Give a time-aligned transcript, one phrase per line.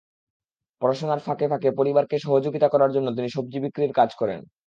[0.81, 4.39] পড়াশোনার ফাঁকে ফাঁকে পরিবারকে সহযোগিতা করার জন্য তিনি সবজি বিক্রির কাজ করেন।